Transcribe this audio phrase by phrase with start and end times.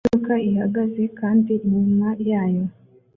[0.03, 2.65] Imodoka ihagaze kandi inyuma yayo